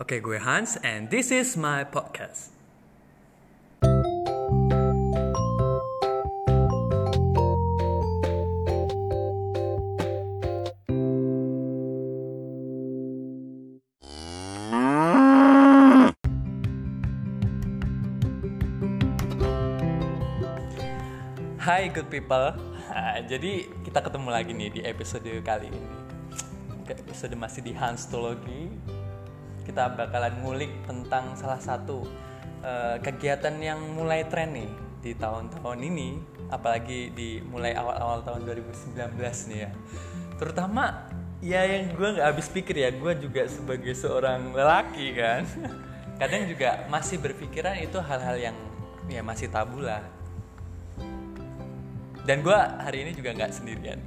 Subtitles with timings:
[0.00, 2.48] Oke, gue Hans and this is my podcast.
[21.60, 22.56] Hai good people.
[22.88, 25.84] Ah, Jadi kita ketemu lagi nih di episode kali ini.
[26.88, 28.72] Episode masih di Hanstologi.
[29.62, 32.02] Kita bakalan ngulik tentang salah satu
[32.62, 34.70] eh, kegiatan yang mulai tren nih
[35.02, 36.18] di tahun-tahun ini,
[36.50, 39.18] apalagi di mulai awal-awal tahun 2019
[39.50, 39.70] nih ya.
[40.38, 41.10] Terutama
[41.42, 45.42] ya yang gue nggak habis pikir ya, gue juga sebagai seorang lelaki kan,
[46.22, 48.56] kadang juga masih berpikiran itu hal-hal yang
[49.10, 50.02] ya masih tabu lah
[52.22, 53.98] dan gue hari ini juga nggak sendirian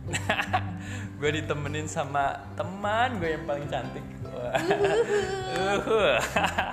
[1.20, 4.06] gue ditemenin sama teman gue yang paling cantik.
[4.26, 6.16] Uhuh.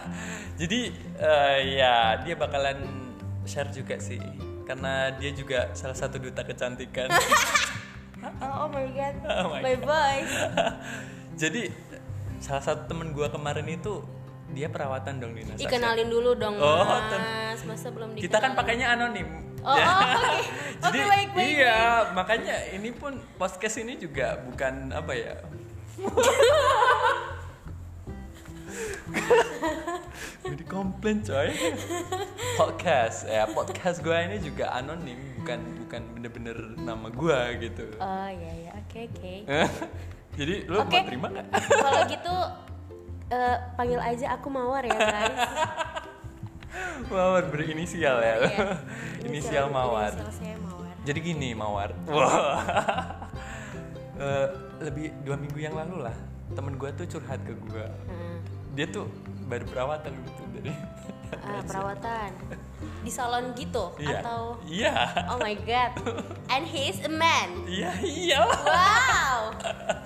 [0.60, 0.80] jadi
[1.16, 2.78] eh, ya dia bakalan
[3.42, 4.20] share juga sih
[4.62, 7.10] karena dia juga salah satu duta kecantikan
[8.22, 9.82] Oh, oh my god, Oh my my God.
[9.84, 10.34] voice.
[11.42, 11.62] jadi
[12.38, 14.02] salah satu temen gue kemarin itu
[14.52, 15.72] dia perawatan dong Dina Ih, Sasha.
[15.72, 17.64] kenalin dulu dong, Oh, Mas.
[17.64, 18.22] Masa belum dikenal?
[18.22, 19.26] kita kan pakainya anonim
[19.62, 19.86] Oh, Ya.
[19.86, 20.38] oh, oke.
[20.82, 21.78] jadi Oke, baik, baik, iya
[22.10, 25.34] makanya ini pun podcast ini juga bukan apa ya
[30.46, 31.48] jadi komplain coy
[32.54, 38.52] podcast ya podcast gue ini juga anonim bukan bukan bener-bener nama gue gitu Oh, iya,
[38.58, 38.70] iya.
[38.78, 39.34] Oke, oke.
[40.38, 40.94] jadi lo Oke.
[40.94, 42.36] mau terima nggak Kalau gitu,
[43.28, 45.40] eh, panggil aja aku Mawar ya, guys.
[47.12, 48.68] mawar berinisial ya Iya.
[49.24, 50.94] inisial mawar Inisial saya Mawar.
[51.02, 52.62] Jadi gini Mawar, wah,
[54.14, 54.48] Eh,
[54.80, 56.14] lebih dua minggu yang lalu lah
[56.52, 57.86] temen gue tuh curhat ke gue.
[58.06, 58.21] Hmm.
[58.72, 59.06] Dia tuh
[59.44, 60.72] baru perawatan gitu dari.
[61.34, 62.30] Ah, perawatan
[63.04, 64.20] di salon gitu Iya.
[64.20, 64.94] atau Iya.
[65.28, 65.92] Oh my god.
[66.48, 67.64] And he is a man.
[67.64, 68.40] Iya iya.
[68.42, 69.40] Wow.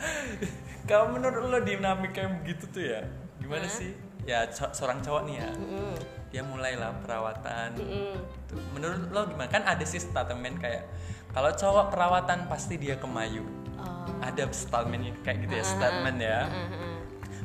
[0.88, 3.02] Kalau menurut lo dinamika yang begitu tuh ya,
[3.36, 3.74] gimana Hah?
[3.74, 3.90] sih?
[4.22, 5.94] Ya co- seorang cowok nih ya, Mm,
[6.30, 7.74] dia mulailah perawatan.
[7.74, 8.14] mm.
[8.46, 9.46] Tuh, Menurut lo gimana?
[9.46, 10.86] Kan ada sih statement kayak
[11.30, 13.42] kalau cowok perawatan pasti dia kemayu.
[13.76, 14.06] Oh.
[14.20, 16.38] Ada statement kayak gitu ya, Ah, statement ya.
[16.40, 16.95] ah.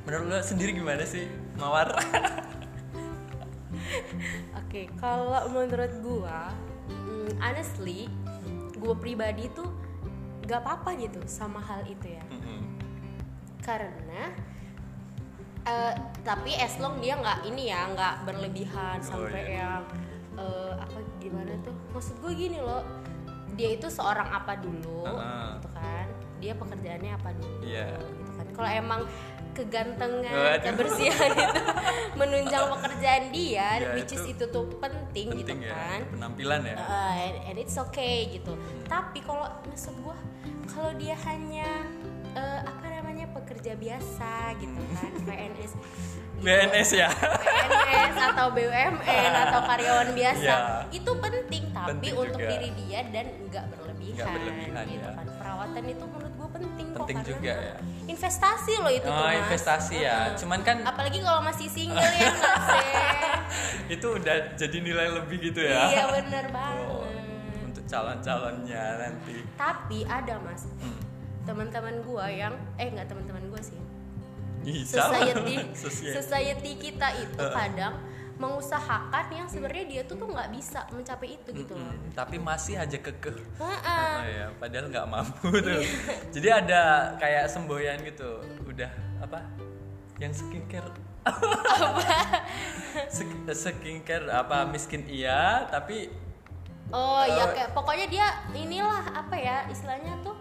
[0.01, 1.93] Menurut lo sendiri gimana sih, Mawar?
[4.61, 6.51] Oke, kalau menurut gua,
[6.89, 8.07] mm, honestly,
[8.77, 9.67] gua pribadi tuh
[10.43, 12.23] gak apa-apa gitu sama hal itu ya.
[12.27, 12.61] Mm-mm.
[13.61, 14.33] Karena
[15.61, 15.93] eh,
[16.25, 19.59] tapi as long dia nggak ini ya, nggak berlebihan Oh, sampai iya.
[19.61, 19.81] yang
[20.33, 21.75] eh, apa gimana tuh?
[21.93, 22.81] Maksud gue gini loh,
[23.53, 25.55] dia itu seorang apa dulu, Ah.
[25.55, 26.07] gitu kan?
[26.41, 27.93] Dia pekerjaannya apa dulu, Iya.
[28.17, 28.45] gitu kan?
[28.49, 29.01] Kalau emang
[29.51, 30.63] kegantengan, Waduh.
[30.63, 31.61] kebersihan itu
[32.19, 35.99] menunjang pekerjaan dia, Ya, which is itu tuh penting, gitu Penting ya, kan?
[36.11, 36.75] penampilan ya.
[36.77, 38.53] Uh, and, and it's okay gitu.
[38.87, 40.15] Tapi kalau maksud gua
[40.67, 41.67] kalau dia hanya
[42.33, 46.20] uh, apa namanya pekerja biasa gitu kan, PNS gitu.
[46.41, 47.09] BNS ya.
[47.11, 48.93] PNS atau BUMN
[49.45, 50.57] atau karyawan biasa Ya.
[50.89, 52.49] itu penting tapi Penting untuk juga.
[52.49, 55.11] diri dia dan nggak berlebihan, Nggak berlebihan, gitu ya.
[55.13, 57.75] kan perawatan itu menurut gue penting, kok Penting karena juga, ya.
[58.07, 59.39] investasi loh itu tuh, Oh, Mas.
[59.39, 60.15] investasi ya.
[60.23, 60.37] Heeh.
[60.37, 62.93] Cuman kan apalagi kalau masih single ya nggak sih
[63.89, 65.91] itu udah jadi nilai lebih gitu ya.
[65.91, 67.03] iya bener banget Oh,
[67.61, 69.35] untuk calon-calonnya nanti.
[69.53, 70.97] tapi ada mas Hmm.
[71.41, 73.77] teman-teman gua yang eh nggak teman-teman gua sih.
[74.93, 76.71] society Society.
[76.77, 77.95] kita itu kadang
[78.41, 82.97] mengusahakan yang sebenarnya dia tuh tuh nggak bisa mencapai itu gitu loh tapi masih aja
[82.99, 83.37] kekeh.
[83.61, 84.13] Heeh.
[84.17, 85.79] Oh, ya, padahal nggak mampu tuh.
[85.79, 85.87] Iya.
[86.35, 86.81] Jadi ada
[87.21, 88.43] kayak semboyan gitu.
[88.67, 88.91] Udah
[89.23, 89.45] apa?
[90.19, 90.91] Yang skincare.
[93.15, 96.09] Sek- skincare apa miskin iya, tapi
[96.91, 97.51] oh ya Eh.
[97.53, 100.35] kayak pokoknya dia inilah apa ya istilahnya tuh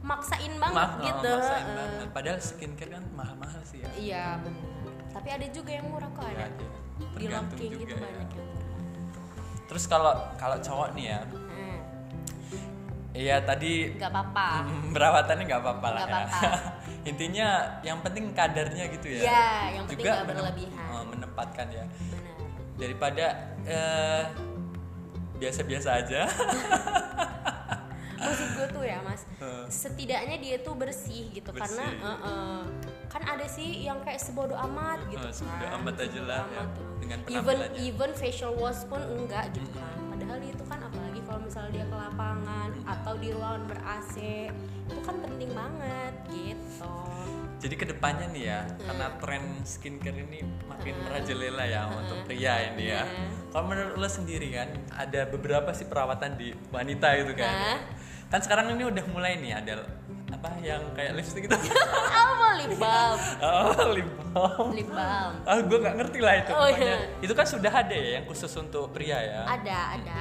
[0.00, 1.74] maksain banget mah gitu maksain Heeh.
[1.74, 2.08] banget.
[2.10, 3.88] Padahal skincare kan mahal-mahal sih ya.
[3.92, 4.64] iya benar
[5.10, 6.66] tapi ada juga yang murah kok Ya, ada ada.
[7.00, 8.02] di Tergantung Locking juga gitu ya.
[8.02, 8.64] banyak yang murah
[9.66, 11.78] Terus kalau kalau cowok nih ya, Hmm,
[13.12, 14.46] iya tadi nggak apa-apa
[14.92, 16.06] perawatannya nggak apa-apa lah ya.
[16.06, 16.40] apa-apa.
[17.10, 17.48] Intinya
[17.80, 19.20] yang penting kadarnya gitu ya.
[19.22, 20.86] Iya, yang penting Juga menem- berlebihan.
[20.88, 21.84] oh, menempatkan ya.
[21.88, 22.34] benar
[22.76, 23.26] Daripada
[23.64, 24.22] eh,
[25.36, 26.22] biasa-biasa aja.
[28.16, 29.22] maksud gue tuh ya mas
[29.70, 31.78] setidaknya dia tuh bersih gitu Bersih.
[31.78, 32.62] karena eh, eh,
[33.06, 35.32] kan ada sih yang kayak sebodoh amat gitu kan.
[35.32, 36.88] sebodoh amat aja lah ya, tuh.
[37.00, 39.96] dengan even even facial wash pun enggak gitu kan.
[40.10, 44.14] Padahal itu kan apalagi kalau misalnya dia ke lapangan atau di ruangan ber AC
[44.86, 46.94] itu kan penting banget gitu
[47.56, 52.92] Jadi ke depannya nih ya, karena tren skincare ini makin merajalela ya untuk pria ini
[52.92, 53.02] ya.
[53.48, 57.48] Kalau menurut lo sendiri kan, ada beberapa sih perawatan di wanita itu kan.
[57.48, 57.78] Hah?
[58.28, 59.88] Kan sekarang ini udah mulai nih ada
[60.26, 61.54] apa yang kayak lipstick itu.
[62.12, 64.68] apa lip balm oh, lip balm.
[64.74, 66.52] lip balm Ah, gue nggak ngerti lah itu.
[66.52, 66.92] Oh, pokoknya.
[66.92, 66.98] iya.
[67.24, 69.40] Itu kan sudah ada ya yang khusus untuk pria ya.
[69.48, 70.18] ada ada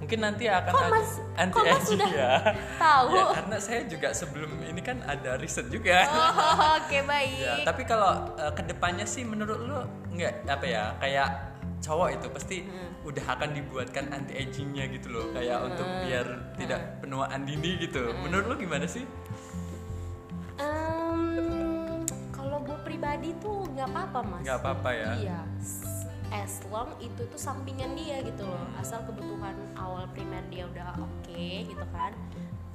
[0.00, 2.32] Mungkin nanti akan Kok ada Mas- anti kok Mas aging sudah ya.
[2.76, 3.08] tahu?
[3.12, 6.02] Ya, karena saya juga sebelum ini kan ada riset juga.
[6.02, 6.32] oh,
[6.80, 9.76] oke baik Ya, tapi kalau uh, ke depannya sih menurut lu
[10.10, 11.28] nggak apa ya kayak
[11.80, 12.92] cowok itu pasti Hmm.
[13.02, 16.00] udah akan dibuatkan anti agingnya gitu loh kayak untuk Hmm.
[16.02, 18.00] biar tidak penuaan dini gitu.
[18.18, 19.04] Menurut lu gimana sih?
[20.58, 21.20] Em,
[22.30, 25.10] kalau gue pribadi tuh nggak apa-apa mas Nggak apa-apa ya.
[25.18, 25.40] iya
[26.80, 30.96] S- as long itu tuh sampingan dia gitu loh asal kebutuhan awal primer dia udah
[30.96, 32.12] oke gitu kan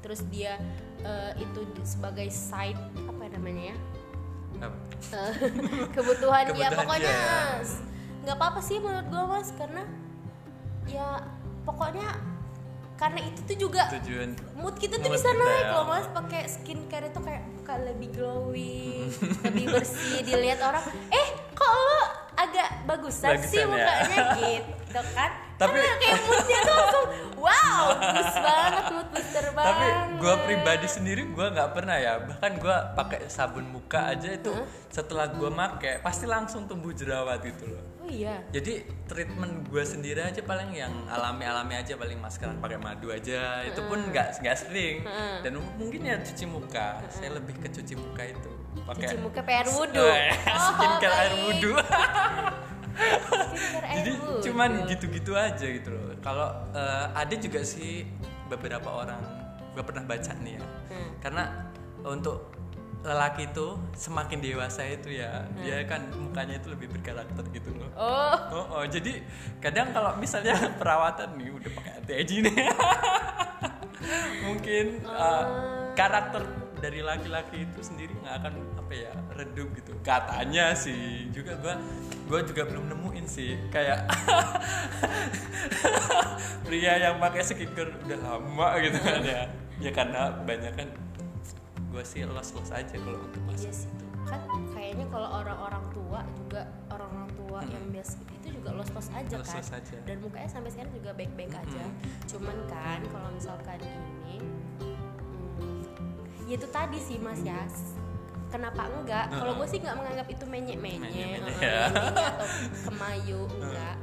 [0.06, 0.62] terus dia
[1.02, 2.78] eh, itu sebagai side
[3.10, 3.78] apa namanya ya
[4.62, 4.78] Apa?
[5.10, 5.34] Eh,
[5.98, 7.66] kebutuhan dia Kebutuhan pokoknya ya.
[8.26, 9.84] nggak apa-apa sih menurut gue mas karena
[10.86, 11.08] ya
[11.66, 12.10] pokoknya
[12.96, 15.74] karena itu tuh juga Tujuan mood kita tuh Mood bisa kita naik ya.
[15.74, 19.10] loh mas pakai skincare itu kayak muka lebih glowing
[19.50, 22.02] lebih bersih dilihat orang eh kok lo
[22.86, 23.66] agak bagusan, sih ya.
[23.66, 25.32] mukanya gitu kan.
[25.56, 27.08] Tapi- karena kayak moodnya tuh langsung
[27.40, 29.88] wow boost banget mood booster banget tapi
[30.20, 32.14] gue pribadi sendiri gue nggak pernah ya.
[32.20, 34.52] Bahkan gue pakai sabun muka aja itu
[34.92, 37.84] setelah gue make pasti langsung tumbuh jerawat gitu loh.
[38.04, 38.44] Oh iya.
[38.52, 43.80] Jadi treatment gue sendiri aja paling yang alami-alami aja paling maskeran pakai madu aja itu
[43.88, 45.08] pun nggak nggak sering.
[45.40, 47.00] Dan mungkin ya cuci muka.
[47.08, 48.52] Saya lebih ke cuci muka itu.
[48.84, 50.04] Pakai cuci muka pakai air wudhu.
[50.56, 51.72] Oh, skincare air wudhu
[54.02, 54.12] jadi
[54.44, 56.16] cuman gitu-gitu aja gitu loh.
[56.24, 58.08] Kalau eh, ada juga sih
[58.48, 59.22] beberapa orang
[59.76, 60.64] gue pernah baca nih ya.
[60.86, 61.12] Hmm.
[61.20, 61.44] karena
[62.06, 62.56] untuk
[63.06, 67.90] lelaki itu semakin dewasa itu ya dia kan mukanya itu lebih berkarakter gitu loh.
[67.94, 68.36] Oh.
[68.50, 69.22] Oh, oh, jadi
[69.62, 72.56] kadang kalau misalnya perawatan nih udah pakai anti nih,
[74.50, 75.46] mungkin uh,
[75.94, 76.44] karakter
[76.82, 78.54] dari laki-laki itu sendiri nggak akan
[78.96, 79.92] ya redup gitu.
[80.00, 81.76] Katanya sih juga gua
[82.32, 83.60] gua juga belum nemuin sih.
[83.68, 84.08] Kayak
[86.66, 89.44] pria yang pakai skincare udah lama gitu kan ya.
[89.84, 90.88] Ya karena banyak kan
[91.96, 93.92] gue sih los-los aja kalau untuk iya masuk sih
[94.26, 94.42] kan
[94.74, 99.46] kayaknya kalau orang-orang tua juga orang-orang tua yang biasa itu juga los-los aja kan.
[99.46, 99.98] Los-los aja.
[100.04, 101.86] dan mukanya sampai sekarang juga baik-baik aja.
[102.28, 104.42] Cuman kan kalau misalkan ini
[104.82, 105.82] hmm,
[106.50, 107.64] ya itu tadi sih mas ya
[108.56, 109.26] kenapa enggak?
[109.36, 110.80] Kalau gue sih nggak menganggap itu ya.
[110.80, 112.48] menyek atau
[112.88, 113.96] kemayu enggak.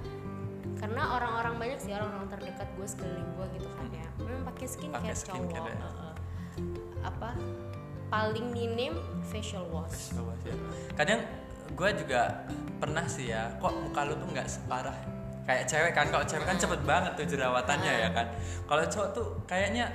[0.76, 4.08] Karena orang-orang banyak sih orang-orang terdekat gue sekeliling gue gitu kan ya.
[4.20, 5.72] Memang pakai skincare, skincare cowok.
[5.72, 5.88] ya.
[7.02, 7.30] apa?
[8.12, 8.92] Paling minim
[9.24, 10.12] facial wash.
[10.12, 10.54] Bawah ya.
[10.92, 11.24] Kadang
[11.72, 12.44] gue juga
[12.76, 14.98] pernah sih ya, kok muka lu tuh nggak separah
[15.48, 16.06] kayak cewek kan.
[16.12, 18.26] Kalau cewek kan cepet banget tuh jerawatannya ya kan.
[18.68, 19.90] Kalau cowok tuh kayaknya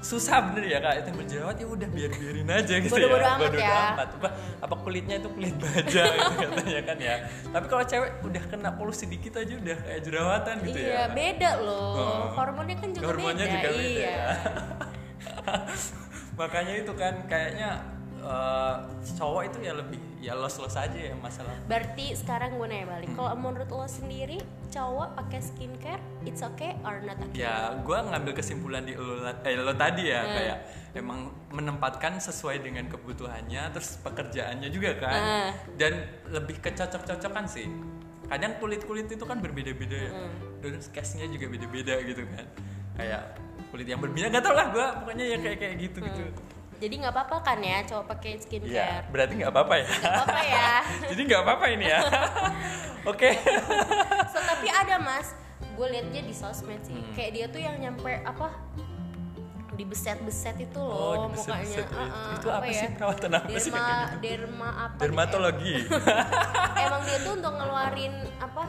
[0.00, 3.38] susah bener ya kak itu berjerawat ya udah biar biarin aja gitu Bodo-bodo ya amat
[3.38, 3.78] Bodo-bodo ya.
[3.90, 4.08] amat.
[4.10, 7.14] apa, apa kulitnya itu kulit baja gitu katanya kan ya
[7.46, 11.50] tapi kalau cewek udah kena polusi dikit aja udah kayak jerawatan gitu iya ya beda
[11.58, 12.26] loh Oh.
[12.32, 14.28] hormonnya kan juga hormonnya beda juga beda iya ya.
[16.40, 17.70] makanya itu kan kayaknya
[18.18, 18.74] eh,
[19.14, 22.92] cowok itu ya lebih ya los los aja ya masalah berarti sekarang gue nanya Hmm.
[22.94, 24.36] balik kalau menurut lo sendiri
[24.68, 29.56] cowok pakai skincare it's okay or not okay ya gue ngambil kesimpulan di lo, eh,
[29.56, 30.32] lo tadi ya Hmm.
[30.32, 30.58] kayak
[30.92, 35.50] emang menempatkan sesuai dengan kebutuhannya terus pekerjaannya juga kan Hmm.
[35.74, 35.92] dan
[36.26, 37.66] lebih ke cocok-cocokan sih
[38.26, 40.60] kadang kulit-kulit itu kan berbeda-beda ya Hmm.
[40.60, 42.44] dan case-nya juga beda-beda gitu kan
[42.94, 43.22] kayak
[43.70, 46.22] kulit yang berbeda gak tau lah gue pokoknya ya kayak kayak gitu gitu
[46.80, 49.86] jadi nggak apa-apa kan ya cowok pakai Iya, skincare berarti nggak apa-apa ya.
[49.92, 50.70] Nggak apa ya
[51.10, 52.00] Jadi nggak apa-apa ini ya.
[53.10, 53.30] Oke.
[54.26, 55.36] so tapi ada mas
[55.70, 57.12] gue liatnya di sosmed sih Hmm.
[57.12, 58.48] kayak dia tuh yang nyampe apa
[59.70, 61.96] di beset-beset itu Oh, loh mukanya dibeset-beset ya.
[61.96, 62.88] Uh-uh, Itu apa sih?
[62.90, 64.18] Perawatan apa sih derma kayak gitu?
[64.22, 65.74] derma apa Dermatologi.
[66.84, 68.64] emang dia tuh untuk ngeluarin apa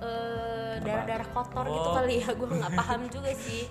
[0.00, 1.94] eh, darah-darah kotor gitu Oh.
[1.96, 3.62] kali ya gue nggak paham juga sih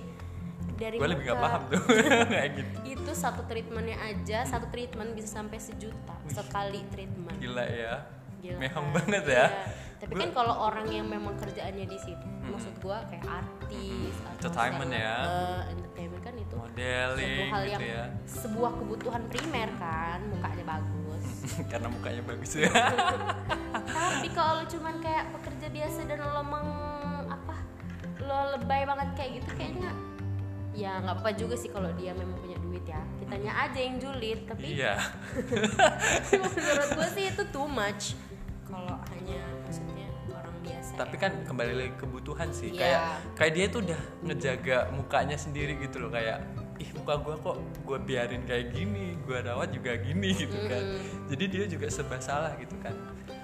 [0.86, 1.40] dari Gue lebih muka.
[1.40, 1.82] paham tuh
[2.34, 2.78] kayak gitu.
[2.90, 7.94] itu satu treatmentnya aja satu treatment bisa sampai sejuta sekali treatment Gila ya.
[8.40, 8.96] Gila Mehong kan?
[8.98, 9.34] banget ya.
[9.34, 9.48] Iya.
[10.02, 14.92] tapi kan kalau orang yang memang kerjaannya di situ maksud gue kayak artis atau Entertainment
[14.92, 15.16] ya.
[15.24, 18.04] eh, entertainment kan itu Modeling sebuah hal gitu yang ya.
[18.26, 21.24] sebuah kebutuhan primer kan mukanya bagus
[21.72, 22.68] Karena mukanya bagus ya.
[24.12, 26.70] tapi kalau cuman kayak pekerja biasa dan lo meng
[27.26, 27.56] apa
[28.20, 29.92] lo lebay banget kayak gitu kayaknya
[30.74, 33.02] ya nggak apa juga sih kalau dia memang punya duit ya.
[33.22, 34.94] Kitanya aja yang julid tapi iya.
[36.58, 38.18] menurut gue sih itu too much.
[38.66, 41.22] Kalau hanya maksudnya orang biasa tapi ya.
[41.22, 42.74] kan kembali lagi kebutuhan sih.
[42.74, 42.82] Iya.
[42.82, 43.02] kayak
[43.38, 46.10] kayak dia tuh udah ngejaga mukanya sendiri gitu loh.
[46.10, 46.42] Kayak
[46.82, 50.84] ih muka gua kok gue biarin kayak gini gua rawat juga gini gitu kan.
[51.30, 52.98] Jadi dia juga serba salah gitu kan.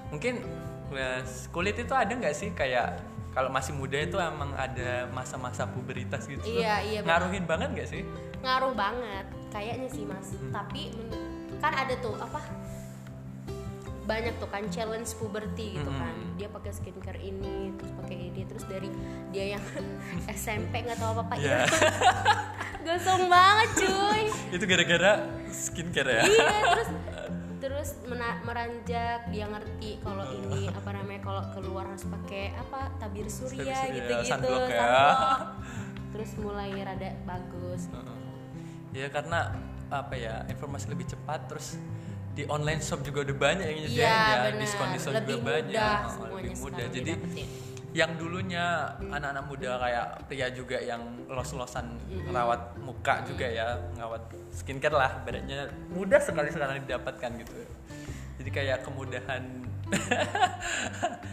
[0.09, 0.41] Mungkin
[0.89, 1.21] ya,
[1.53, 2.97] kulit itu ada nggak sih kayak
[3.39, 6.43] kalau masih muda itu emang ada masa-masa puberitas gitu.
[6.43, 6.59] Loh.
[6.59, 8.03] Iya, iya, ngaruhin banget nggak sih?
[8.43, 10.35] Ngaruh banget kayaknya sih mas.
[10.51, 11.15] Tapi men-
[11.63, 12.43] kan ada tuh apa
[14.03, 16.11] banyak tuh kan challenge puberty gitu kan.
[16.35, 18.91] Dia pakai skincare ini terus pakai ini terus dari
[19.31, 19.63] dia yang
[20.35, 21.63] SMP nggak tahu apa apa Iya.
[22.91, 24.23] gosong banget cuy.
[24.51, 25.11] Itu gara-gara
[25.47, 26.23] skincare ya?
[26.27, 26.89] Iya terus
[27.59, 33.27] terus mena- meranjak dia ngerti kalau ini apa namanya kalau keluar harus pakai apa tabir
[33.27, 34.87] surya Tabir surya, gitu gitu sunblock ya.
[36.11, 38.17] terus mulai rada bagus Heeh.
[38.95, 39.39] ya karena
[39.89, 41.75] apa ya informasi lebih cepat terus
[42.31, 44.61] di online shop juga udah banyak yang nyediain Iya, ya benar.
[44.61, 47.47] diskon diskon Lebih juga banyak mudah Oh, semuanya lebih mudah jadi didapetin.
[47.91, 54.93] Yang dulunya anak-anak muda kayak pria juga yang los-losan ngerawat muka juga ya ngerawat skincare
[54.93, 57.53] lah badannya mudah sekali sekarang didapatkan gitu
[58.37, 59.43] jadi kayak kemudahan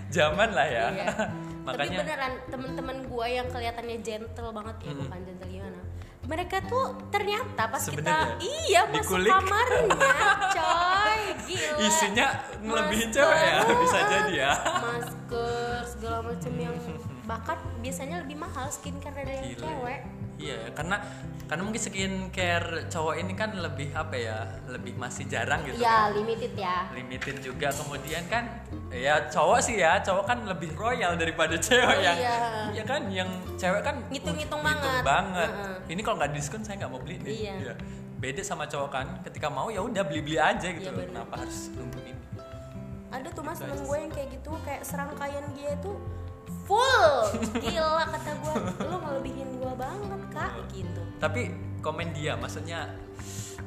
[0.09, 1.07] zaman lah ya Iya.
[1.67, 5.81] makanya Tapi beneran temen-temen gua yang kelihatannya gentle banget ya, bukan gentle gimana?
[6.23, 9.31] Mereka tuh ternyata pas Sebenarnya, kita iya masuk dikulik.
[9.31, 10.15] kamarnya,
[10.59, 11.77] coy, gila.
[11.81, 12.27] isinya
[12.61, 13.23] ngelebihin Masker.
[13.23, 15.66] cewek ya bisa jadi ya Masker
[16.07, 16.77] segala macam yang
[17.31, 19.67] bahkan biasanya lebih mahal skincare dari yang Gila.
[19.67, 20.01] cewek.
[20.37, 21.01] Iya, karena
[21.49, 25.81] karena mungkin skincare cowok ini kan lebih apa ya, lebih masih jarang gitu.
[25.81, 26.13] Ya, kan.
[26.13, 26.77] limited ya.
[26.93, 28.45] Limited juga kemudian kan
[28.93, 32.37] ya cowok sih ya, cowok kan lebih royal daripada cewek Oh, yang iya.
[32.77, 35.03] ya kan yang cewek kan Ngitung-ngitung uh, banget.
[35.03, 35.51] banget.
[35.51, 35.77] Heeh.
[35.97, 37.33] Ini kalau nggak diskon saya nggak mau beli nih.
[37.57, 37.75] Iya.
[38.21, 40.85] Beda sama cowok kan, ketika mau ya udah beli-beli aja gitu.
[40.85, 41.05] Iya, loh.
[41.17, 42.13] Kenapa harus nunggu ini?
[43.09, 45.97] Ada tuh mas temen gue yang kayak gitu kayak serangkaian dia tuh
[46.65, 47.07] full.
[47.57, 48.55] Gila kata gue.
[48.83, 50.53] Lu ngelebihin gue banget kak.
[50.71, 51.01] Gitu.
[51.17, 51.43] Tapi
[51.81, 52.91] komen dia, maksudnya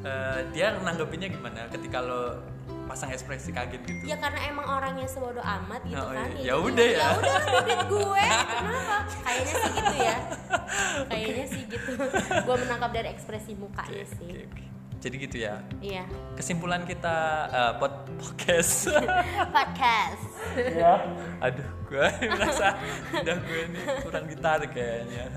[0.01, 2.39] eh, dia nanggepinnya gimana ketika lo
[2.85, 4.01] pasang ekspresi kaget gitu?
[4.09, 6.25] ya karena emang orangnya sebodoh amat gitu Oh, kan.
[6.33, 6.45] iya.
[6.49, 6.97] Ya udah ya.
[6.97, 8.23] ya udah duit gue.
[8.25, 8.97] Kenapa?
[9.21, 10.17] Kayaknya sih gitu ya.
[11.09, 11.91] Kayaknya sih gitu.
[12.43, 14.29] Gue menangkap dari ekspresi mukanya Oke, sih.
[14.33, 14.65] oke, oke.
[14.99, 15.63] Jadi gitu ya.
[15.79, 16.03] iya
[16.35, 18.91] Kesimpulan kita eh, pod podcast.
[19.55, 20.23] podcast
[20.59, 20.99] ya.
[21.39, 22.75] Aduh, gue merasa
[23.15, 25.31] udah gue ini kurang ditarik kayaknya.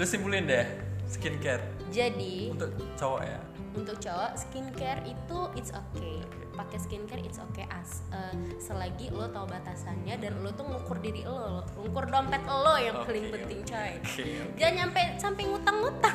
[0.00, 3.40] Terus simpulin deh skincare jadi untuk cowok ya.
[3.74, 6.18] untuk cowok skincare itu it's okay
[6.54, 11.22] pakai skincare it's okay as eh, selagi lo tahu batasannya dan lo tuh ngukur diri
[11.22, 14.24] lo lo- ngukur dompet lo yang Oke, paling penting coy Oke.
[14.40, 14.56] oke.
[14.56, 16.14] jangan nyampe sampai ngutang-ngutang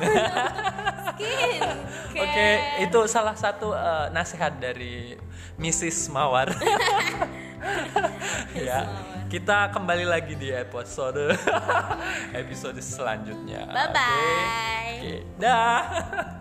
[1.12, 1.62] skin
[2.24, 2.48] Oke,
[2.80, 5.14] itu salah satu eh, nasihat dari
[5.56, 6.08] Mrs.
[6.08, 6.48] Mawar.
[8.56, 8.88] ya,
[9.28, 11.36] kita kembali lagi di episode
[12.32, 13.68] episode selanjutnya.
[13.68, 16.39] bye bye Oke, dah.